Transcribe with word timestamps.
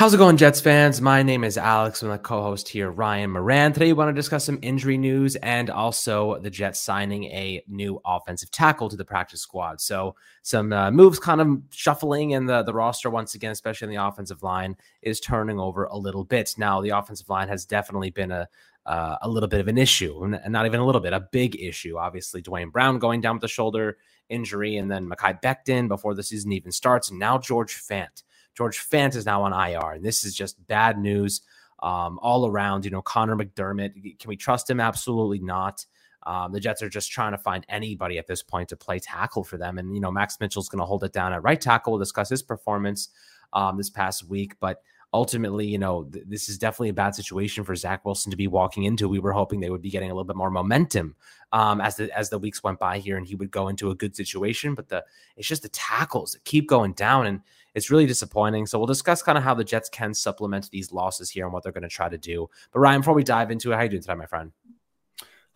How's 0.00 0.14
it 0.14 0.16
going, 0.16 0.38
Jets 0.38 0.62
fans? 0.62 1.02
My 1.02 1.22
name 1.22 1.44
is 1.44 1.58
Alex. 1.58 2.02
I'm 2.02 2.08
the 2.08 2.16
co-host 2.16 2.70
here, 2.70 2.90
Ryan 2.90 3.32
Moran. 3.32 3.74
Today, 3.74 3.88
we 3.88 3.92
want 3.92 4.08
to 4.08 4.14
discuss 4.14 4.46
some 4.46 4.58
injury 4.62 4.96
news 4.96 5.36
and 5.36 5.68
also 5.68 6.38
the 6.38 6.48
Jets 6.48 6.80
signing 6.80 7.24
a 7.24 7.62
new 7.68 8.00
offensive 8.06 8.50
tackle 8.50 8.88
to 8.88 8.96
the 8.96 9.04
practice 9.04 9.42
squad. 9.42 9.78
So, 9.78 10.16
some 10.40 10.72
uh, 10.72 10.90
moves 10.90 11.18
kind 11.18 11.42
of 11.42 11.60
shuffling, 11.68 12.32
and 12.32 12.48
the 12.48 12.62
the 12.62 12.72
roster 12.72 13.10
once 13.10 13.34
again, 13.34 13.50
especially 13.50 13.88
in 13.88 13.94
the 13.94 14.02
offensive 14.02 14.42
line, 14.42 14.74
is 15.02 15.20
turning 15.20 15.60
over 15.60 15.84
a 15.84 15.98
little 15.98 16.24
bit. 16.24 16.54
Now, 16.56 16.80
the 16.80 16.96
offensive 16.96 17.28
line 17.28 17.48
has 17.48 17.66
definitely 17.66 18.08
been 18.08 18.30
a 18.30 18.48
uh, 18.86 19.16
a 19.20 19.28
little 19.28 19.50
bit 19.50 19.60
of 19.60 19.68
an 19.68 19.76
issue, 19.76 20.24
and 20.24 20.50
not 20.50 20.64
even 20.64 20.80
a 20.80 20.86
little 20.86 21.02
bit, 21.02 21.12
a 21.12 21.28
big 21.30 21.60
issue. 21.60 21.98
Obviously, 21.98 22.40
Duane 22.40 22.70
Brown 22.70 23.00
going 23.00 23.20
down 23.20 23.34
with 23.34 23.42
the 23.42 23.48
shoulder 23.48 23.98
injury, 24.30 24.78
and 24.78 24.90
then 24.90 25.10
Mekhi 25.10 25.42
Becton 25.42 25.88
before 25.88 26.14
the 26.14 26.22
season 26.22 26.52
even 26.52 26.72
starts, 26.72 27.10
and 27.10 27.18
now 27.18 27.36
George 27.36 27.74
Fant. 27.74 28.22
George 28.56 28.78
Fant 28.78 29.14
is 29.14 29.26
now 29.26 29.42
on 29.42 29.52
IR, 29.52 29.92
and 29.92 30.04
this 30.04 30.24
is 30.24 30.34
just 30.34 30.64
bad 30.66 30.98
news 30.98 31.42
um, 31.82 32.18
all 32.22 32.46
around. 32.46 32.84
You 32.84 32.90
know, 32.90 33.02
Conor 33.02 33.36
McDermott, 33.36 34.18
can 34.18 34.28
we 34.28 34.36
trust 34.36 34.68
him? 34.68 34.80
Absolutely 34.80 35.40
not. 35.40 35.84
Um, 36.24 36.52
the 36.52 36.60
Jets 36.60 36.82
are 36.82 36.88
just 36.88 37.10
trying 37.10 37.32
to 37.32 37.38
find 37.38 37.64
anybody 37.68 38.18
at 38.18 38.26
this 38.26 38.42
point 38.42 38.68
to 38.68 38.76
play 38.76 38.98
tackle 38.98 39.42
for 39.42 39.56
them. 39.56 39.78
And, 39.78 39.94
you 39.94 40.00
know, 40.00 40.10
Max 40.10 40.38
Mitchell's 40.38 40.68
going 40.68 40.80
to 40.80 40.84
hold 40.84 41.02
it 41.02 41.12
down 41.12 41.32
at 41.32 41.42
right 41.42 41.60
tackle. 41.60 41.94
We'll 41.94 41.98
discuss 41.98 42.28
his 42.28 42.42
performance 42.42 43.08
um, 43.52 43.78
this 43.78 43.88
past 43.88 44.28
week. 44.28 44.54
But 44.60 44.82
ultimately, 45.12 45.66
you 45.66 45.78
know, 45.78 46.04
th- 46.04 46.24
this 46.28 46.48
is 46.48 46.58
definitely 46.58 46.90
a 46.90 46.94
bad 46.94 47.14
situation 47.14 47.64
for 47.64 47.74
Zach 47.74 48.04
Wilson 48.04 48.30
to 48.30 48.36
be 48.36 48.48
walking 48.48 48.84
into. 48.84 49.08
We 49.08 49.18
were 49.18 49.32
hoping 49.32 49.60
they 49.60 49.70
would 49.70 49.82
be 49.82 49.90
getting 49.90 50.10
a 50.10 50.14
little 50.14 50.26
bit 50.26 50.36
more 50.36 50.50
momentum 50.50 51.16
um, 51.52 51.80
as 51.80 51.96
the 51.96 52.16
as 52.16 52.30
the 52.30 52.38
weeks 52.38 52.62
went 52.62 52.78
by 52.78 52.98
here, 52.98 53.16
and 53.16 53.26
he 53.26 53.34
would 53.34 53.50
go 53.50 53.68
into 53.68 53.90
a 53.90 53.94
good 53.94 54.14
situation. 54.14 54.74
But 54.74 54.88
the 54.88 55.04
it's 55.36 55.48
just 55.48 55.62
the 55.62 55.68
tackles 55.70 56.32
that 56.32 56.44
keep 56.44 56.68
going 56.68 56.92
down, 56.92 57.26
and 57.26 57.40
it's 57.74 57.90
really 57.90 58.06
disappointing. 58.06 58.66
So 58.66 58.78
we'll 58.78 58.86
discuss 58.86 59.22
kind 59.22 59.38
of 59.38 59.44
how 59.44 59.54
the 59.54 59.64
Jets 59.64 59.88
can 59.88 60.14
supplement 60.14 60.70
these 60.70 60.92
losses 60.92 61.30
here 61.30 61.44
and 61.44 61.52
what 61.52 61.62
they're 61.62 61.72
going 61.72 61.82
to 61.82 61.88
try 61.88 62.08
to 62.08 62.18
do. 62.18 62.48
But 62.72 62.80
Ryan, 62.80 63.00
before 63.00 63.14
we 63.14 63.24
dive 63.24 63.50
into 63.50 63.72
it, 63.72 63.76
how 63.76 63.82
you 63.82 63.88
doing 63.88 64.02
today, 64.02 64.14
my 64.14 64.26
friend? 64.26 64.52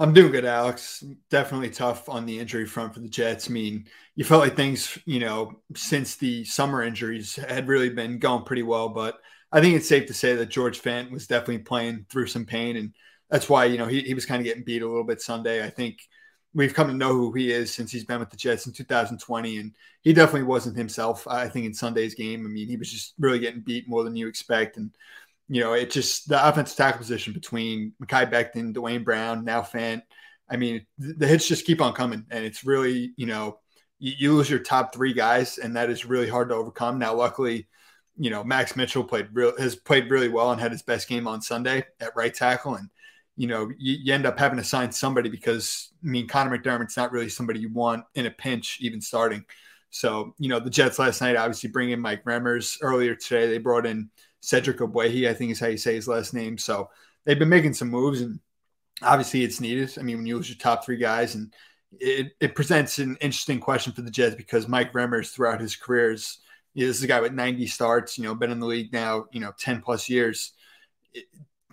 I'm 0.00 0.12
doing 0.12 0.32
good, 0.32 0.44
Alex. 0.44 1.04
Definitely 1.30 1.70
tough 1.70 2.08
on 2.08 2.26
the 2.26 2.38
injury 2.38 2.66
front 2.66 2.94
for 2.94 3.00
the 3.00 3.08
Jets. 3.08 3.48
I 3.48 3.52
mean, 3.52 3.86
you 4.16 4.24
felt 4.24 4.42
like 4.42 4.56
things, 4.56 4.98
you 5.04 5.20
know, 5.20 5.60
since 5.76 6.16
the 6.16 6.44
summer 6.44 6.82
injuries 6.82 7.36
had 7.36 7.68
really 7.68 7.90
been 7.90 8.18
going 8.18 8.42
pretty 8.42 8.64
well, 8.64 8.88
but 8.88 9.20
I 9.54 9.60
think 9.60 9.76
it's 9.76 9.88
safe 9.88 10.06
to 10.06 10.14
say 10.14 10.34
that 10.34 10.48
George 10.48 10.82
Fant 10.82 11.12
was 11.12 11.28
definitely 11.28 11.58
playing 11.58 12.06
through 12.10 12.26
some 12.26 12.44
pain, 12.44 12.76
and 12.76 12.92
that's 13.30 13.48
why 13.48 13.66
you 13.66 13.78
know 13.78 13.86
he, 13.86 14.00
he 14.00 14.12
was 14.12 14.26
kind 14.26 14.40
of 14.40 14.44
getting 14.44 14.64
beat 14.64 14.82
a 14.82 14.86
little 14.86 15.04
bit 15.04 15.22
Sunday. 15.22 15.64
I 15.64 15.70
think 15.70 16.00
we've 16.54 16.74
come 16.74 16.88
to 16.88 16.94
know 16.94 17.12
who 17.12 17.32
he 17.32 17.50
is 17.50 17.74
since 17.74 17.90
he's 17.90 18.04
been 18.04 18.20
with 18.20 18.30
the 18.30 18.36
Jets 18.36 18.66
in 18.66 18.72
2020, 18.72 19.58
and 19.58 19.72
he 20.02 20.12
definitely 20.12 20.44
wasn't 20.44 20.76
himself. 20.76 21.26
I 21.26 21.48
think 21.48 21.66
in 21.66 21.74
Sunday's 21.74 22.14
game, 22.14 22.46
I 22.46 22.48
mean, 22.48 22.68
he 22.68 22.76
was 22.76 22.90
just 22.90 23.14
really 23.18 23.38
getting 23.40 23.60
beat 23.60 23.88
more 23.88 24.04
than 24.04 24.16
you 24.16 24.28
expect, 24.28 24.76
and 24.76 24.94
you 25.48 25.60
know, 25.60 25.74
it 25.74 25.90
just 25.90 26.28
the 26.28 26.48
offensive 26.48 26.76
tackle 26.76 26.98
position 26.98 27.32
between 27.32 27.92
Mekhi 28.02 28.30
Becton, 28.30 28.72
Duane 28.72 29.04
Brown, 29.04 29.44
now 29.44 29.62
Fant. 29.62 30.02
I 30.48 30.56
mean, 30.56 30.86
the 30.98 31.26
hits 31.26 31.48
just 31.48 31.66
keep 31.66 31.80
on 31.80 31.94
coming, 31.94 32.26
and 32.30 32.44
it's 32.44 32.64
really 32.64 33.12
you 33.16 33.26
know 33.26 33.58
you, 33.98 34.12
you 34.16 34.32
lose 34.34 34.50
your 34.50 34.60
top 34.60 34.94
three 34.94 35.12
guys, 35.12 35.58
and 35.58 35.76
that 35.76 35.90
is 35.90 36.06
really 36.06 36.28
hard 36.28 36.50
to 36.50 36.54
overcome. 36.54 36.98
Now, 36.98 37.14
luckily 37.14 37.68
you 38.16 38.30
know, 38.30 38.44
Max 38.44 38.76
Mitchell 38.76 39.04
played 39.04 39.28
real 39.32 39.56
has 39.58 39.76
played 39.76 40.10
really 40.10 40.28
well 40.28 40.52
and 40.52 40.60
had 40.60 40.72
his 40.72 40.82
best 40.82 41.08
game 41.08 41.26
on 41.26 41.42
Sunday 41.42 41.84
at 42.00 42.14
right 42.14 42.32
tackle. 42.32 42.76
And, 42.76 42.88
you 43.36 43.46
know, 43.46 43.70
you, 43.78 43.96
you, 44.02 44.14
end 44.14 44.26
up 44.26 44.38
having 44.38 44.58
to 44.58 44.64
sign 44.64 44.92
somebody 44.92 45.28
because 45.28 45.90
I 46.04 46.08
mean 46.08 46.28
Conor 46.28 46.56
McDermott's 46.56 46.96
not 46.96 47.12
really 47.12 47.28
somebody 47.28 47.60
you 47.60 47.72
want 47.72 48.04
in 48.14 48.26
a 48.26 48.30
pinch, 48.30 48.78
even 48.80 49.00
starting. 49.00 49.44
So, 49.90 50.34
you 50.38 50.48
know, 50.48 50.60
the 50.60 50.70
Jets 50.70 50.98
last 50.98 51.20
night 51.20 51.36
obviously 51.36 51.70
bring 51.70 51.90
in 51.90 52.00
Mike 52.00 52.24
Remmers. 52.24 52.78
Earlier 52.80 53.14
today, 53.14 53.48
they 53.48 53.58
brought 53.58 53.86
in 53.86 54.10
Cedric 54.40 54.78
Ogbuehi, 54.78 55.28
I 55.28 55.34
think 55.34 55.52
is 55.52 55.60
how 55.60 55.68
you 55.68 55.76
say 55.76 55.94
his 55.94 56.08
last 56.08 56.34
name. 56.34 56.58
So 56.58 56.90
they've 57.24 57.38
been 57.38 57.48
making 57.48 57.74
some 57.74 57.90
moves 57.90 58.20
and 58.20 58.40
obviously 59.02 59.44
it's 59.44 59.60
needed. 59.60 59.92
I 59.98 60.02
mean, 60.02 60.18
when 60.18 60.26
you 60.26 60.36
lose 60.36 60.48
your 60.48 60.58
top 60.58 60.84
three 60.84 60.96
guys 60.96 61.34
and 61.34 61.52
it, 61.92 62.32
it 62.40 62.54
presents 62.54 62.98
an 62.98 63.16
interesting 63.20 63.60
question 63.60 63.92
for 63.92 64.02
the 64.02 64.10
Jets 64.10 64.34
because 64.34 64.68
Mike 64.68 64.92
Remmers 64.92 65.32
throughout 65.32 65.60
his 65.60 65.76
career 65.76 66.12
is 66.12 66.38
you 66.74 66.84
know, 66.84 66.88
this 66.88 66.98
is 66.98 67.04
a 67.04 67.08
guy 67.08 67.20
with 67.20 67.32
90 67.32 67.66
starts, 67.68 68.18
you 68.18 68.24
know, 68.24 68.34
been 68.34 68.50
in 68.50 68.58
the 68.58 68.66
league 68.66 68.92
now, 68.92 69.26
you 69.32 69.40
know, 69.40 69.52
10 69.58 69.80
plus 69.80 70.08
years. 70.08 70.52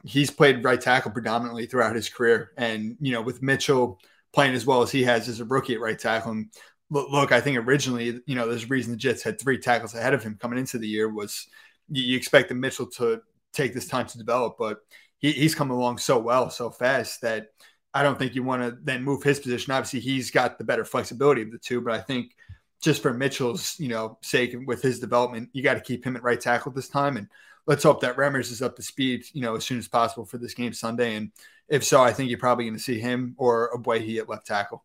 He's 0.04 0.32
played 0.32 0.64
right 0.64 0.80
tackle 0.80 1.12
predominantly 1.12 1.66
throughout 1.66 1.96
his 1.96 2.10
career. 2.10 2.52
And, 2.58 2.98
you 3.00 3.12
know, 3.12 3.22
with 3.22 3.42
Mitchell 3.42 4.00
playing 4.34 4.54
as 4.54 4.66
well 4.66 4.82
as 4.82 4.92
he 4.92 5.04
has 5.04 5.28
as 5.28 5.40
a 5.40 5.46
rookie 5.46 5.76
at 5.76 5.80
right 5.80 5.98
tackle, 5.98 6.32
and 6.32 6.50
look, 6.90 7.32
I 7.32 7.42
think 7.42 7.58
originally, 7.58 8.22
you 8.26 8.36
know, 8.36 8.48
there's 8.48 8.64
a 8.64 8.68
reason 8.68 8.92
the 8.92 8.98
Jets 8.98 9.24
had 9.24 9.40
three 9.40 9.58
tackles 9.58 9.96
ahead 9.96 10.14
of 10.14 10.24
him 10.24 10.38
coming 10.40 10.60
into 10.60 10.78
the 10.78 10.88
year 10.88 11.08
was 11.14 11.48
you, 11.90 12.04
you 12.04 12.18
expected 12.18 12.58
Mitchell 12.58 12.88
to 12.98 13.22
take 13.54 13.74
this 13.74 13.88
time 13.88 14.08
to 14.08 14.18
develop, 14.18 14.56
but 14.58 14.80
he, 15.18 15.32
he's 15.32 15.56
come 15.56 15.72
along 15.72 15.98
so 15.98 16.20
well, 16.20 16.50
so 16.50 16.70
fast 16.70 17.22
that 17.22 17.48
I 17.94 18.04
don't 18.04 18.18
think 18.18 18.36
you 18.36 18.44
want 18.44 18.64
to 18.64 18.78
then 18.84 19.04
move 19.04 19.24
his 19.24 19.40
position. 19.40 19.74
Obviously, 19.74 20.00
he's 20.00 20.32
got 20.32 20.58
the 20.58 20.64
better 20.64 20.86
flexibility 20.86 21.42
of 21.42 21.52
the 21.52 21.58
two, 21.58 21.82
but 21.82 21.94
I 21.94 22.02
think– 22.02 22.36
just 22.82 23.02
for 23.02 23.14
Mitchell's, 23.14 23.80
you 23.80 23.88
know, 23.88 24.18
sake 24.22 24.54
and 24.54 24.68
with 24.68 24.82
his 24.82 25.00
development, 25.00 25.50
you 25.54 25.64
got 25.64 25.76
to 25.76 25.82
keep 25.82 26.04
him 26.04 26.16
at 26.16 26.24
right 26.24 26.42
tackle 26.42 26.72
this 26.72 26.90
time. 26.90 27.16
And 27.16 27.28
let's 27.68 27.84
hope 27.84 28.02
that 28.02 28.18
Remmers 28.18 28.52
is 28.52 28.62
up 28.62 28.76
to 28.76 28.82
speed, 28.82 29.26
you 29.34 29.42
know, 29.42 29.56
as 29.56 29.64
soon 29.64 29.78
as 29.78 29.88
possible 29.88 30.26
for 30.26 30.38
this 30.38 30.54
game 30.54 30.74
Sunday. 30.74 31.16
And 31.16 31.32
if 31.70 31.84
so, 31.84 32.02
I 32.02 32.12
think 32.12 32.30
you're 32.30 32.40
probably 32.40 32.66
going 32.66 32.78
to 32.78 32.84
see 32.84 33.00
him 33.00 33.36
or 33.38 33.72
Ogbuehi 33.74 34.18
at 34.18 34.28
left 34.28 34.48
tackle. 34.48 34.84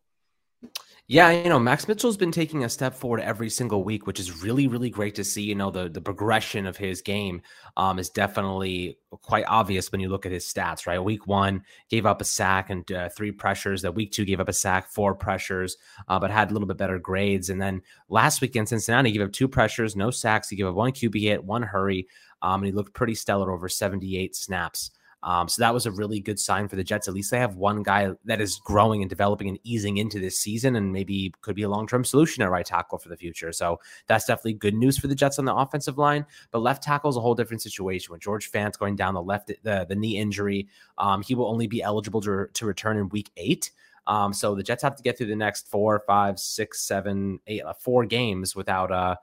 Yeah, 1.09 1.31
you 1.31 1.47
know, 1.47 1.57
Max 1.57 1.87
Mitchell's 1.87 2.17
been 2.17 2.33
taking 2.33 2.65
a 2.65 2.69
step 2.69 2.93
forward 2.93 3.21
every 3.21 3.49
single 3.49 3.85
week, 3.85 4.05
which 4.05 4.19
is 4.19 4.43
really, 4.43 4.67
really 4.67 4.89
great 4.89 5.15
to 5.15 5.23
see. 5.23 5.41
You 5.41 5.55
know, 5.55 5.71
the 5.71 5.87
the 5.87 6.01
progression 6.01 6.65
of 6.65 6.75
his 6.75 7.01
game 7.01 7.41
um, 7.77 7.97
is 7.97 8.09
definitely 8.09 8.97
quite 9.09 9.45
obvious 9.47 9.89
when 9.89 10.01
you 10.01 10.09
look 10.09 10.25
at 10.25 10.33
his 10.33 10.43
stats. 10.45 10.85
Right, 10.85 11.01
week 11.01 11.25
one 11.25 11.63
gave 11.89 12.05
up 12.05 12.19
a 12.19 12.25
sack 12.25 12.69
and 12.69 12.91
uh, 12.91 13.07
three 13.07 13.31
pressures. 13.31 13.83
That 13.83 13.95
week 13.95 14.11
two 14.11 14.25
gave 14.25 14.41
up 14.41 14.49
a 14.49 14.53
sack, 14.53 14.89
four 14.89 15.15
pressures, 15.15 15.77
uh, 16.09 16.19
but 16.19 16.29
had 16.29 16.51
a 16.51 16.53
little 16.53 16.67
bit 16.67 16.75
better 16.77 16.99
grades. 16.99 17.49
And 17.49 17.61
then 17.61 17.83
last 18.09 18.41
week 18.41 18.57
in 18.57 18.65
Cincinnati, 18.65 19.07
he 19.09 19.17
gave 19.17 19.25
up 19.27 19.31
two 19.31 19.47
pressures, 19.47 19.95
no 19.95 20.11
sacks. 20.11 20.49
He 20.49 20.57
gave 20.57 20.67
up 20.67 20.75
one 20.75 20.91
QB 20.91 21.21
hit, 21.21 21.41
one 21.41 21.63
hurry, 21.63 22.05
um, 22.41 22.55
and 22.63 22.65
he 22.65 22.73
looked 22.73 22.93
pretty 22.93 23.15
stellar 23.15 23.53
over 23.53 23.69
seventy 23.69 24.17
eight 24.17 24.35
snaps. 24.35 24.91
Um, 25.27 25.49
so 25.49 25.61
that 25.61 25.73
was 25.73 25.85
a 25.85 25.91
really 25.91 26.21
good 26.21 26.39
sign 26.39 26.69
for 26.69 26.77
the 26.77 26.85
Jets. 26.85 27.09
At 27.09 27.13
least 27.13 27.31
they 27.31 27.37
have 27.37 27.57
one 27.57 27.83
guy 27.83 28.11
that 28.23 28.39
is 28.39 28.61
growing 28.63 29.01
and 29.01 29.09
developing 29.09 29.49
and 29.49 29.59
easing 29.63 29.97
into 29.97 30.21
this 30.21 30.39
season, 30.39 30.77
and 30.77 30.93
maybe 30.93 31.33
could 31.41 31.53
be 31.53 31.63
a 31.63 31.69
long 31.69 31.85
term 31.85 32.05
solution 32.05 32.43
at 32.43 32.49
right 32.49 32.65
tackle 32.65 32.97
for 32.97 33.09
the 33.09 33.17
future. 33.17 33.51
So 33.51 33.81
that's 34.07 34.23
definitely 34.23 34.53
good 34.53 34.73
news 34.73 34.97
for 34.97 35.07
the 35.07 35.15
Jets 35.15 35.37
on 35.37 35.43
the 35.43 35.53
offensive 35.53 35.97
line. 35.97 36.25
But 36.51 36.59
left 36.59 36.81
tackle 36.81 37.09
is 37.09 37.17
a 37.17 37.19
whole 37.19 37.35
different 37.35 37.61
situation. 37.61 38.13
With 38.13 38.21
George 38.21 38.49
Fant 38.49 38.79
going 38.79 38.95
down 38.95 39.15
the 39.15 39.21
left, 39.21 39.51
the, 39.63 39.85
the 39.87 39.95
knee 39.97 40.17
injury, 40.17 40.69
um, 40.97 41.21
he 41.21 41.35
will 41.35 41.47
only 41.47 41.67
be 41.67 41.83
eligible 41.83 42.21
to, 42.21 42.47
to 42.53 42.65
return 42.65 42.95
in 42.95 43.09
week 43.09 43.29
eight. 43.35 43.71
Um, 44.07 44.31
so 44.31 44.55
the 44.55 44.63
Jets 44.63 44.83
have 44.83 44.95
to 44.95 45.03
get 45.03 45.17
through 45.17 45.27
the 45.27 45.35
next 45.35 45.67
four, 45.67 46.01
five, 46.07 46.39
six, 46.39 46.79
seven, 46.79 47.41
eight, 47.47 47.63
uh, 47.63 47.73
four 47.73 48.05
games 48.05 48.55
without 48.55 48.93
uh 48.93 49.17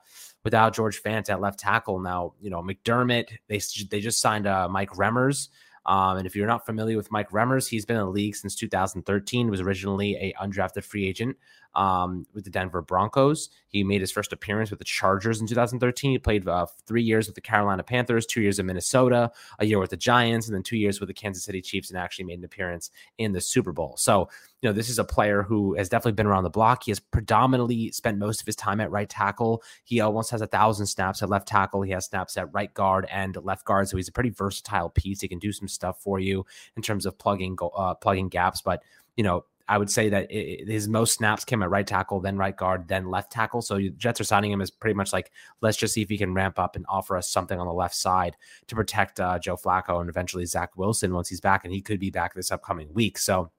without 0.44 0.74
George 0.74 1.02
Fant 1.02 1.30
at 1.30 1.40
left 1.40 1.58
tackle. 1.58 1.98
Now, 1.98 2.34
you 2.42 2.50
know 2.50 2.62
McDermott, 2.62 3.28
they 3.48 3.62
they 3.88 4.00
just 4.02 4.20
signed 4.20 4.46
uh, 4.46 4.68
Mike 4.68 4.90
Remmers 4.90 5.48
um, 5.86 6.16
and 6.16 6.26
if 6.26 6.34
you're 6.34 6.46
not 6.46 6.64
familiar 6.64 6.96
with 6.96 7.10
Mike 7.10 7.30
Remmers, 7.30 7.68
he's 7.68 7.84
been 7.84 7.96
in 7.96 8.04
the 8.04 8.10
league 8.10 8.36
since 8.36 8.54
2013. 8.54 9.50
Was 9.50 9.60
originally 9.60 10.16
a 10.16 10.34
undrafted 10.42 10.84
free 10.84 11.06
agent 11.06 11.36
um, 11.74 12.26
with 12.34 12.44
the 12.44 12.50
Denver 12.50 12.82
Broncos. 12.82 13.50
He 13.68 13.82
made 13.82 14.00
his 14.00 14.12
first 14.12 14.32
appearance 14.32 14.70
with 14.70 14.78
the 14.78 14.84
Chargers 14.84 15.40
in 15.40 15.46
2013. 15.46 16.12
He 16.12 16.18
played 16.18 16.46
uh, 16.46 16.66
three 16.86 17.02
years 17.02 17.26
with 17.26 17.34
the 17.34 17.40
Carolina 17.40 17.82
Panthers, 17.82 18.26
two 18.26 18.40
years 18.40 18.58
in 18.58 18.66
Minnesota, 18.66 19.32
a 19.58 19.66
year 19.66 19.78
with 19.78 19.90
the 19.90 19.96
Giants, 19.96 20.46
and 20.46 20.54
then 20.54 20.62
two 20.62 20.76
years 20.76 21.00
with 21.00 21.08
the 21.08 21.14
Kansas 21.14 21.44
City 21.44 21.60
Chiefs, 21.60 21.90
and 21.90 21.98
actually 21.98 22.26
made 22.26 22.38
an 22.38 22.44
appearance 22.44 22.90
in 23.18 23.32
the 23.32 23.40
Super 23.40 23.72
Bowl. 23.72 23.96
So, 23.96 24.28
you 24.62 24.68
know, 24.68 24.72
this 24.72 24.88
is 24.88 24.98
a 24.98 25.04
player 25.04 25.42
who 25.42 25.74
has 25.74 25.88
definitely 25.88 26.12
been 26.12 26.26
around 26.26 26.44
the 26.44 26.50
block. 26.50 26.84
He 26.84 26.90
has 26.90 27.00
predominantly 27.00 27.90
spent 27.90 28.18
most 28.18 28.40
of 28.40 28.46
his 28.46 28.56
time 28.56 28.80
at 28.80 28.90
right 28.90 29.08
tackle. 29.08 29.62
He 29.84 30.00
almost 30.00 30.30
has 30.30 30.40
a 30.40 30.46
thousand 30.46 30.86
snaps 30.86 31.22
at 31.22 31.28
left 31.28 31.48
tackle. 31.48 31.82
He 31.82 31.92
has 31.92 32.06
snaps 32.06 32.36
at 32.36 32.52
right 32.54 32.72
guard 32.72 33.06
and 33.10 33.36
left 33.42 33.64
guard. 33.64 33.88
So 33.88 33.96
he's 33.96 34.08
a 34.08 34.12
pretty 34.12 34.30
versatile 34.30 34.88
piece. 34.88 35.20
He 35.20 35.28
can 35.28 35.38
do 35.38 35.52
some 35.52 35.68
stuff 35.68 36.00
for 36.00 36.20
you 36.20 36.46
in 36.76 36.82
terms 36.82 37.06
of 37.06 37.18
plugging 37.18 37.56
uh, 37.76 37.94
plugging 37.94 38.28
gaps, 38.28 38.62
but 38.62 38.82
you 39.16 39.24
know 39.24 39.44
I 39.68 39.78
would 39.78 39.90
say 39.90 40.08
that 40.10 40.30
it, 40.30 40.68
his 40.68 40.88
most 40.88 41.14
snaps 41.14 41.44
came 41.44 41.62
at 41.62 41.70
right 41.70 41.86
tackle, 41.86 42.20
then 42.20 42.36
right 42.36 42.56
guard, 42.56 42.88
then 42.88 43.10
left 43.10 43.32
tackle. 43.32 43.62
So 43.62 43.78
Jets 43.96 44.20
are 44.20 44.24
signing 44.24 44.52
him 44.52 44.60
as 44.60 44.70
pretty 44.70 44.94
much 44.94 45.12
like 45.12 45.30
let's 45.60 45.76
just 45.76 45.94
see 45.94 46.02
if 46.02 46.08
he 46.08 46.18
can 46.18 46.34
ramp 46.34 46.58
up 46.58 46.76
and 46.76 46.84
offer 46.88 47.16
us 47.16 47.30
something 47.30 47.58
on 47.58 47.66
the 47.66 47.72
left 47.72 47.94
side 47.94 48.36
to 48.66 48.74
protect 48.74 49.20
uh, 49.20 49.38
Joe 49.38 49.56
Flacco 49.56 50.00
and 50.00 50.10
eventually 50.10 50.44
Zach 50.44 50.76
Wilson 50.76 51.14
once 51.14 51.28
he's 51.28 51.40
back, 51.40 51.64
and 51.64 51.72
he 51.72 51.80
could 51.80 52.00
be 52.00 52.10
back 52.10 52.34
this 52.34 52.52
upcoming 52.52 52.92
week. 52.92 53.18
So 53.18 53.50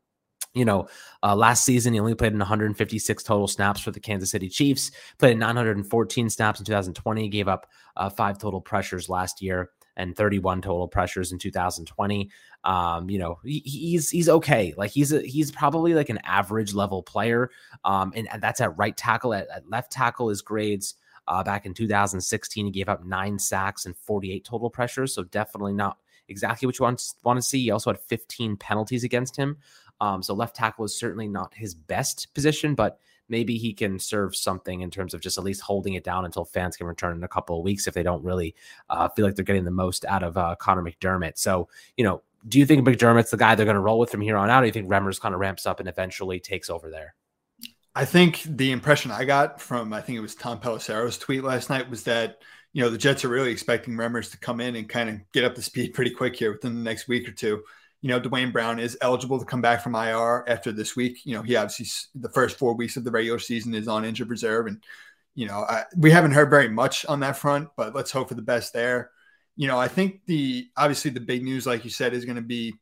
you 0.55 0.63
know, 0.63 0.87
uh, 1.21 1.35
last 1.35 1.65
season 1.65 1.93
he 1.93 1.99
only 1.99 2.15
played 2.15 2.31
in 2.31 2.39
156 2.39 3.23
total 3.23 3.47
snaps 3.47 3.81
for 3.81 3.91
the 3.91 3.99
Kansas 3.99 4.31
City 4.31 4.47
Chiefs. 4.47 4.89
Played 5.19 5.33
in 5.33 5.39
914 5.39 6.29
snaps 6.29 6.59
in 6.59 6.65
2020. 6.65 7.27
Gave 7.27 7.49
up 7.49 7.67
uh, 7.97 8.09
five 8.09 8.39
total 8.39 8.61
pressures 8.61 9.09
last 9.09 9.41
year 9.41 9.71
and 9.97 10.15
31 10.15 10.61
total 10.61 10.87
pressures 10.87 11.31
in 11.31 11.37
2020. 11.39 12.29
Um, 12.63 13.09
you 13.09 13.19
know, 13.19 13.39
he, 13.43 13.59
he's 13.59 14.09
he's 14.09 14.29
okay. 14.29 14.73
Like 14.77 14.91
he's 14.91 15.11
a, 15.13 15.21
he's 15.21 15.51
probably 15.51 15.93
like 15.93 16.09
an 16.09 16.19
average 16.23 16.73
level 16.73 17.03
player. 17.03 17.49
Um, 17.83 18.11
and, 18.15 18.27
and 18.31 18.41
that's 18.41 18.61
at 18.61 18.77
right 18.77 18.95
tackle. 18.97 19.33
At, 19.33 19.47
at 19.49 19.69
left 19.69 19.91
tackle, 19.91 20.29
his 20.29 20.41
grades 20.41 20.95
Uh, 21.27 21.43
back 21.43 21.65
in 21.65 21.73
2016, 21.73 22.65
he 22.65 22.71
gave 22.71 22.87
up 22.87 23.03
nine 23.03 23.39
sacks 23.39 23.85
and 23.87 23.95
48 23.97 24.45
total 24.45 24.69
pressures. 24.69 25.13
So 25.13 25.23
definitely 25.23 25.73
not 25.73 25.97
exactly 26.27 26.67
what 26.67 26.77
you 26.77 26.83
want, 26.83 27.01
want 27.23 27.37
to 27.37 27.41
see. 27.41 27.63
He 27.63 27.71
also 27.71 27.89
had 27.91 27.99
15 27.99 28.57
penalties 28.57 29.03
against 29.03 29.35
him. 29.35 29.57
Um, 30.01 30.21
so 30.21 30.35
left 30.35 30.55
tackle 30.55 30.85
is 30.85 30.99
certainly 30.99 31.27
not 31.27 31.53
his 31.55 31.73
best 31.73 32.27
position, 32.35 32.75
but 32.75 32.99
maybe 33.29 33.57
he 33.57 33.73
can 33.73 33.99
serve 33.99 34.35
something 34.35 34.81
in 34.81 34.91
terms 34.91 35.13
of 35.13 35.21
just 35.21 35.37
at 35.37 35.43
least 35.43 35.61
holding 35.61 35.93
it 35.93 36.03
down 36.03 36.25
until 36.25 36.45
fans 36.45 36.77
can 36.77 36.87
return 36.87 37.15
in 37.15 37.23
a 37.23 37.27
couple 37.27 37.57
of 37.57 37.63
weeks 37.63 37.87
if 37.87 37.93
they 37.93 38.03
don't 38.03 38.23
really 38.23 38.55
uh, 38.89 39.09
feel 39.09 39.25
like 39.25 39.35
they're 39.35 39.45
getting 39.45 39.65
the 39.65 39.71
most 39.71 40.05
out 40.05 40.23
of 40.23 40.37
uh, 40.37 40.55
Conor 40.55 40.83
McDermott. 40.83 41.37
So, 41.37 41.67
you 41.97 42.03
know, 42.03 42.21
do 42.47 42.59
you 42.59 42.65
think 42.65 42.87
McDermott's 42.87 43.31
the 43.31 43.37
guy 43.37 43.55
they're 43.55 43.65
going 43.65 43.75
to 43.75 43.81
roll 43.81 43.99
with 43.99 44.11
from 44.11 44.21
here 44.21 44.37
on 44.37 44.49
out? 44.49 44.59
Or 44.59 44.61
do 44.61 44.67
you 44.67 44.73
think 44.73 44.89
Remmers 44.89 45.19
kind 45.19 45.33
of 45.33 45.41
ramps 45.41 45.65
up 45.65 45.79
and 45.79 45.89
eventually 45.89 46.39
takes 46.39 46.69
over 46.69 46.89
there? 46.89 47.15
I 47.95 48.05
think 48.05 48.43
the 48.43 48.71
impression 48.71 49.11
I 49.11 49.23
got 49.23 49.61
from 49.61 49.93
I 49.93 50.01
think 50.01 50.17
it 50.17 50.21
was 50.21 50.35
Tom 50.35 50.59
Pelissero's 50.59 51.17
tweet 51.17 51.43
last 51.43 51.69
night 51.69 51.89
was 51.89 52.03
that 52.03 52.41
you 52.73 52.83
know 52.83 52.89
the 52.89 52.97
Jets 52.97 53.23
are 53.23 53.29
really 53.29 53.51
expecting 53.51 53.95
Remmers 53.95 54.31
to 54.31 54.37
come 54.37 54.59
in 54.59 54.75
and 54.75 54.87
kind 54.89 55.09
of 55.09 55.31
get 55.31 55.45
up 55.45 55.55
to 55.55 55.61
speed 55.61 55.93
pretty 55.93 56.11
quick 56.11 56.35
here 56.35 56.51
within 56.51 56.75
the 56.75 56.83
next 56.83 57.07
week 57.07 57.27
or 57.27 57.31
two. 57.31 57.63
You 58.05 58.11
know, 58.11 58.19
Duane 58.19 58.51
Brown 58.51 58.77
is 58.77 58.95
eligible 59.01 59.39
to 59.39 59.45
come 59.45 59.63
back 59.63 59.81
from 59.81 59.95
IR 59.95 60.47
after 60.47 60.71
this 60.71 60.95
week. 60.95 61.25
You 61.25 61.33
know, 61.33 61.41
he 61.41 61.55
obviously 61.55 61.87
the 62.13 62.29
first 62.29 62.55
four 62.55 62.75
weeks 62.75 62.97
of 62.97 63.03
the 63.03 63.09
regular 63.09 63.39
season 63.39 63.73
is 63.73 63.87
on 63.87 64.05
injured 64.05 64.29
reserve, 64.29 64.67
and 64.67 64.83
you 65.33 65.47
know 65.47 65.65
I, 65.67 65.85
we 65.97 66.11
haven't 66.11 66.33
heard 66.33 66.51
very 66.51 66.69
much 66.69 67.03
on 67.07 67.21
that 67.21 67.35
front, 67.35 67.69
but 67.75 67.95
let's 67.95 68.11
hope 68.11 68.29
for 68.29 68.35
the 68.35 68.43
best 68.43 68.73
there. 68.73 69.09
You 69.55 69.67
know, 69.67 69.79
I 69.79 69.87
think 69.87 70.21
the 70.27 70.67
obviously 70.77 71.09
the 71.09 71.19
big 71.19 71.43
news, 71.43 71.65
like 71.65 71.83
you 71.83 71.89
said, 71.89 72.13
is 72.13 72.25
going 72.25 72.35
to 72.35 72.43
be 72.43 72.75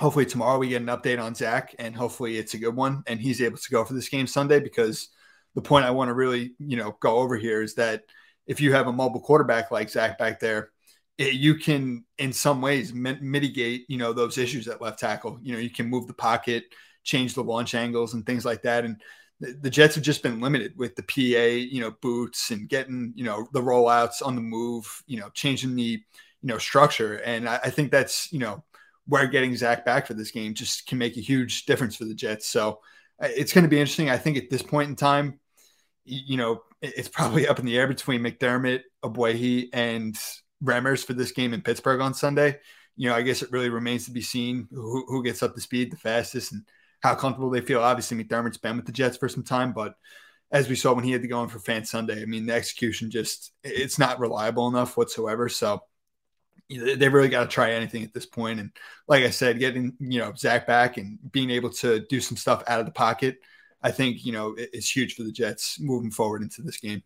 hopefully 0.00 0.26
tomorrow 0.26 0.58
we 0.58 0.70
get 0.70 0.82
an 0.82 0.88
update 0.88 1.22
on 1.22 1.36
Zach 1.36 1.76
and 1.78 1.94
hopefully 1.94 2.36
it's 2.36 2.54
a 2.54 2.58
good 2.58 2.74
one 2.74 3.04
and 3.06 3.20
he's 3.20 3.40
able 3.40 3.58
to 3.58 3.70
go 3.70 3.84
for 3.84 3.94
this 3.94 4.08
game 4.08 4.26
Sunday 4.26 4.58
because 4.58 5.10
the 5.54 5.62
point 5.62 5.84
I 5.84 5.92
want 5.92 6.08
to 6.08 6.14
really, 6.14 6.54
you 6.58 6.76
know, 6.76 6.96
go 6.98 7.18
over 7.18 7.36
here 7.36 7.62
is 7.62 7.74
that 7.74 8.02
if 8.44 8.60
you 8.60 8.72
have 8.72 8.88
a 8.88 8.92
mobile 8.92 9.20
quarterback 9.20 9.70
like 9.70 9.88
Zach 9.88 10.18
back 10.18 10.40
there, 10.40 10.70
it, 11.18 11.34
you 11.34 11.56
can 11.56 12.04
in 12.16 12.32
some 12.32 12.62
ways 12.62 12.94
mi- 12.94 13.18
mitigate, 13.20 13.84
you 13.88 13.98
know, 13.98 14.12
those 14.12 14.38
issues 14.38 14.68
at 14.68 14.80
left 14.80 15.00
tackle. 15.00 15.38
You 15.42 15.52
know, 15.52 15.58
you 15.58 15.70
can 15.70 15.90
move 15.90 16.06
the 16.06 16.14
pocket, 16.14 16.64
change 17.02 17.34
the 17.34 17.42
launch 17.42 17.74
angles 17.74 18.14
and 18.14 18.24
things 18.24 18.44
like 18.44 18.62
that. 18.62 18.84
And 18.84 19.02
the, 19.40 19.52
the 19.60 19.70
Jets 19.70 19.96
have 19.96 20.04
just 20.04 20.22
been 20.22 20.40
limited 20.40 20.74
with 20.76 20.94
the 20.94 21.02
PA, 21.02 21.54
you 21.54 21.80
know, 21.80 21.90
boots 22.00 22.50
and 22.50 22.68
getting, 22.68 23.12
you 23.16 23.24
know, 23.24 23.48
the 23.52 23.60
rollouts 23.60 24.24
on 24.24 24.36
the 24.36 24.40
move, 24.40 25.02
you 25.06 25.18
know, 25.18 25.28
changing 25.30 25.74
the, 25.74 25.82
you 25.82 26.02
know, 26.42 26.58
structure. 26.58 27.16
And 27.16 27.48
I, 27.48 27.60
I 27.64 27.70
think 27.70 27.90
that's, 27.90 28.32
you 28.32 28.38
know, 28.38 28.64
where 29.06 29.26
getting 29.26 29.56
Zach 29.56 29.84
back 29.84 30.06
for 30.06 30.14
this 30.14 30.30
game 30.30 30.54
just 30.54 30.86
can 30.86 30.98
make 30.98 31.16
a 31.16 31.20
huge 31.20 31.66
difference 31.66 31.96
for 31.96 32.04
the 32.04 32.14
Jets. 32.14 32.46
So 32.46 32.80
uh, 33.20 33.28
it's 33.34 33.52
going 33.52 33.64
to 33.64 33.70
be 33.70 33.80
interesting. 33.80 34.10
I 34.10 34.18
think 34.18 34.36
at 34.36 34.50
this 34.50 34.62
point 34.62 34.90
in 34.90 34.96
time, 34.96 35.40
you 36.04 36.36
know, 36.36 36.62
it's 36.80 37.08
probably 37.08 37.48
up 37.48 37.58
in 37.58 37.66
the 37.66 37.76
air 37.76 37.88
between 37.88 38.20
McDermott, 38.20 38.82
Ogbuehi, 39.02 39.70
and 39.72 40.16
Remmers 40.62 41.04
for 41.04 41.12
this 41.12 41.32
game 41.32 41.54
in 41.54 41.62
Pittsburgh 41.62 42.00
on 42.00 42.14
Sunday. 42.14 42.58
You 42.96 43.08
know, 43.08 43.14
I 43.14 43.22
guess 43.22 43.42
it 43.42 43.52
really 43.52 43.68
remains 43.68 44.06
to 44.06 44.10
be 44.10 44.22
seen 44.22 44.68
who, 44.70 45.04
who 45.06 45.22
gets 45.22 45.42
up 45.42 45.54
to 45.54 45.60
speed 45.60 45.92
the 45.92 45.96
fastest 45.96 46.52
and 46.52 46.62
how 47.00 47.14
comfortable 47.14 47.50
they 47.50 47.60
feel. 47.60 47.80
Obviously, 47.80 48.22
McDermott's 48.22 48.58
been 48.58 48.76
with 48.76 48.86
the 48.86 48.92
Jets 48.92 49.16
for 49.16 49.28
some 49.28 49.44
time, 49.44 49.72
but 49.72 49.94
as 50.50 50.68
we 50.68 50.74
saw 50.74 50.94
when 50.94 51.04
he 51.04 51.12
had 51.12 51.22
to 51.22 51.28
go 51.28 51.42
in 51.42 51.48
for 51.48 51.58
Fant 51.58 51.86
Sunday, 51.86 52.22
I 52.22 52.24
mean, 52.24 52.46
the 52.46 52.54
execution 52.54 53.10
just 53.10 53.52
it's 53.62 53.98
not 53.98 54.18
reliable 54.18 54.68
enough 54.68 54.96
whatsoever. 54.96 55.48
So 55.48 55.82
they 56.70 57.08
really 57.08 57.28
got 57.28 57.44
to 57.44 57.48
try 57.48 57.72
anything 57.72 58.02
at 58.02 58.12
this 58.12 58.26
point. 58.26 58.60
And 58.60 58.70
like 59.06 59.24
I 59.24 59.30
said, 59.30 59.58
getting 59.58 59.94
you 60.00 60.18
know 60.18 60.32
Zach 60.36 60.66
back 60.66 60.96
and 60.96 61.18
being 61.30 61.50
able 61.50 61.70
to 61.70 62.00
do 62.08 62.20
some 62.20 62.36
stuff 62.36 62.62
out 62.66 62.80
of 62.80 62.86
the 62.86 62.92
pocket, 62.92 63.38
I 63.82 63.90
think 63.90 64.24
you 64.24 64.32
know 64.32 64.54
is 64.56 64.90
huge 64.90 65.14
for 65.14 65.22
the 65.22 65.32
Jets 65.32 65.78
moving 65.80 66.10
forward 66.10 66.42
into 66.42 66.62
this 66.62 66.78
game. 66.78 67.02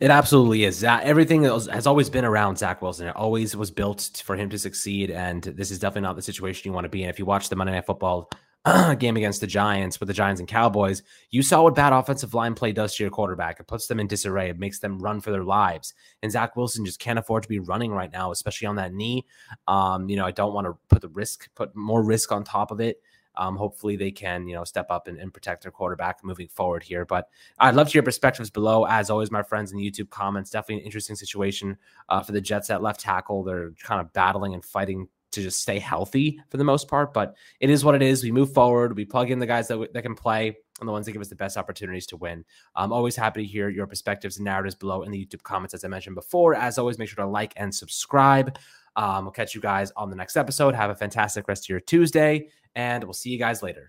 It 0.00 0.10
absolutely 0.10 0.64
is. 0.64 0.82
Everything 0.84 1.44
has 1.44 1.86
always 1.86 2.10
been 2.10 2.24
around 2.24 2.58
Zach 2.58 2.82
Wilson. 2.82 3.08
It 3.08 3.16
always 3.16 3.56
was 3.56 3.70
built 3.70 4.22
for 4.24 4.36
him 4.36 4.50
to 4.50 4.58
succeed, 4.58 5.10
and 5.10 5.42
this 5.42 5.70
is 5.70 5.78
definitely 5.78 6.02
not 6.02 6.16
the 6.16 6.22
situation 6.22 6.68
you 6.68 6.74
want 6.74 6.84
to 6.84 6.90
be 6.90 7.04
in. 7.04 7.08
If 7.08 7.18
you 7.18 7.24
watch 7.24 7.48
the 7.48 7.56
Monday 7.56 7.72
Night 7.72 7.86
Football 7.86 8.30
game 8.98 9.16
against 9.16 9.40
the 9.40 9.46
Giants 9.46 10.00
with 10.00 10.08
the 10.08 10.12
Giants 10.14 10.40
and 10.40 10.48
Cowboys, 10.48 11.02
you 11.30 11.42
saw 11.42 11.62
what 11.62 11.74
bad 11.74 11.92
offensive 11.92 12.34
line 12.34 12.54
play 12.54 12.72
does 12.72 12.94
to 12.96 13.04
your 13.04 13.10
quarterback. 13.10 13.60
It 13.60 13.66
puts 13.66 13.86
them 13.86 14.00
in 14.00 14.06
disarray. 14.06 14.50
It 14.50 14.58
makes 14.58 14.78
them 14.78 14.98
run 14.98 15.20
for 15.20 15.30
their 15.30 15.44
lives. 15.44 15.94
And 16.22 16.32
Zach 16.32 16.56
Wilson 16.56 16.84
just 16.84 16.98
can't 16.98 17.18
afford 17.18 17.44
to 17.44 17.48
be 17.48 17.60
running 17.60 17.92
right 17.92 18.12
now, 18.12 18.30
especially 18.30 18.66
on 18.66 18.76
that 18.76 18.92
knee. 18.92 19.26
Um, 19.66 20.08
you 20.08 20.16
know, 20.16 20.26
I 20.26 20.32
don't 20.32 20.54
want 20.54 20.66
to 20.66 20.76
put 20.88 21.02
the 21.02 21.08
risk, 21.08 21.48
put 21.54 21.74
more 21.74 22.02
risk 22.02 22.32
on 22.32 22.44
top 22.44 22.70
of 22.70 22.80
it. 22.80 23.00
Um, 23.38 23.56
hopefully 23.56 23.96
they 23.96 24.10
can, 24.10 24.46
you 24.48 24.54
know, 24.54 24.64
step 24.64 24.90
up 24.90 25.06
and, 25.06 25.18
and, 25.18 25.32
protect 25.32 25.62
their 25.62 25.70
quarterback 25.70 26.24
moving 26.24 26.48
forward 26.48 26.82
here. 26.82 27.04
But 27.04 27.28
I'd 27.58 27.76
love 27.76 27.86
to 27.86 27.92
hear 27.92 28.02
perspectives 28.02 28.50
below. 28.50 28.84
As 28.84 29.10
always, 29.10 29.30
my 29.30 29.42
friends 29.42 29.70
in 29.70 29.78
the 29.78 29.90
YouTube 29.90 30.10
comments, 30.10 30.50
definitely 30.50 30.82
an 30.82 30.86
interesting 30.86 31.16
situation 31.16 31.78
uh, 32.08 32.22
for 32.22 32.32
the 32.32 32.40
Jets 32.40 32.68
at 32.68 32.82
left 32.82 33.00
tackle. 33.00 33.44
They're 33.44 33.70
kind 33.82 34.00
of 34.00 34.12
battling 34.12 34.54
and 34.54 34.64
fighting 34.64 35.08
to 35.30 35.42
just 35.42 35.60
stay 35.60 35.78
healthy 35.78 36.40
for 36.48 36.56
the 36.56 36.64
most 36.64 36.88
part. 36.88 37.12
But 37.12 37.36
it 37.60 37.70
is 37.70 37.84
what 37.84 37.94
it 37.94 38.02
is. 38.02 38.22
We 38.22 38.32
move 38.32 38.52
forward. 38.52 38.96
We 38.96 39.04
plug 39.04 39.30
in 39.30 39.38
the 39.38 39.46
guys 39.46 39.68
that, 39.68 39.92
that 39.92 40.02
can 40.02 40.14
play 40.14 40.56
and 40.80 40.88
the 40.88 40.92
ones 40.92 41.06
that 41.06 41.12
give 41.12 41.20
us 41.20 41.28
the 41.28 41.34
best 41.34 41.56
opportunities 41.56 42.06
to 42.06 42.16
win. 42.16 42.44
I'm 42.74 42.92
always 42.92 43.16
happy 43.16 43.42
to 43.42 43.48
hear 43.48 43.68
your 43.68 43.86
perspectives 43.86 44.36
and 44.36 44.44
narratives 44.44 44.74
below 44.74 45.02
in 45.02 45.10
the 45.10 45.24
YouTube 45.24 45.42
comments, 45.42 45.74
as 45.74 45.84
I 45.84 45.88
mentioned 45.88 46.14
before. 46.14 46.54
As 46.54 46.78
always, 46.78 46.98
make 46.98 47.08
sure 47.08 47.24
to 47.24 47.30
like 47.30 47.52
and 47.56 47.74
subscribe. 47.74 48.58
Um, 48.98 49.24
we'll 49.24 49.32
catch 49.32 49.54
you 49.54 49.60
guys 49.60 49.92
on 49.96 50.10
the 50.10 50.16
next 50.16 50.36
episode. 50.36 50.74
Have 50.74 50.90
a 50.90 50.94
fantastic 50.94 51.46
rest 51.48 51.64
of 51.64 51.68
your 51.70 51.80
Tuesday, 51.80 52.48
and 52.74 53.04
we'll 53.04 53.14
see 53.14 53.30
you 53.30 53.38
guys 53.38 53.62
later. 53.62 53.88